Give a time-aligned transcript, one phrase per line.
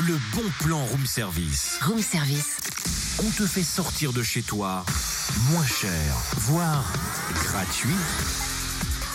[0.00, 1.78] le bon plan room service.
[1.82, 2.56] Room service.
[3.18, 4.84] On te fait sortir de chez toi
[5.50, 6.84] moins cher, voire
[7.34, 7.94] gratuit.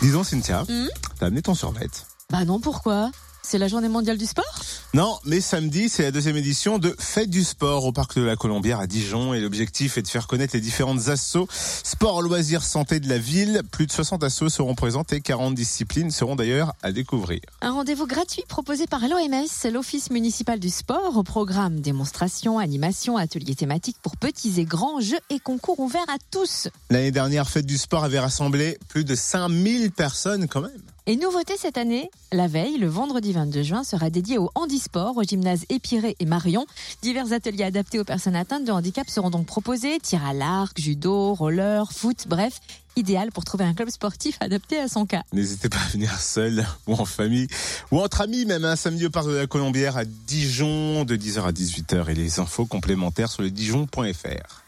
[0.00, 0.88] Disons, Cynthia, Hmm
[1.18, 1.90] t'as amené ton survêt.
[2.30, 3.10] Bah non, pourquoi?
[3.42, 4.44] C'est la journée mondiale du sport?
[4.92, 8.36] Non, mais samedi, c'est la deuxième édition de Fête du sport au parc de la
[8.36, 13.00] Colombière à Dijon et l'objectif est de faire connaître les différentes assos sport, loisirs, santé
[13.00, 13.62] de la ville.
[13.70, 17.40] Plus de 60 assos seront présentes et 40 disciplines seront d'ailleurs à découvrir.
[17.60, 23.54] Un rendez-vous gratuit proposé par l'OMS, l'Office municipal du sport, au programme démonstrations, animations, ateliers
[23.54, 26.68] thématiques pour petits et grands, jeux et concours ouverts à tous.
[26.90, 30.82] L'année dernière, Fête du sport avait rassemblé plus de 5000 personnes quand même.
[31.06, 35.22] Et nouveauté cette année, la veille, le vendredi 22 juin, sera dédié au handisport au
[35.22, 36.66] gymnase Épiré et Marion.
[37.02, 39.98] Divers ateliers adaptés aux personnes atteintes de handicap seront donc proposés.
[40.00, 42.60] Tir à l'arc, judo, roller, foot, bref,
[42.96, 45.22] idéal pour trouver un club sportif adapté à son cas.
[45.32, 47.48] N'hésitez pas à venir seul ou en famille
[47.90, 51.42] ou entre amis même un samedi au parc de la Colombière à Dijon de 10h
[51.42, 54.62] à 18h et les infos complémentaires sur le dijon.fr.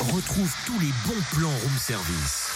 [0.00, 2.55] Retrouve tous les bons plans room service.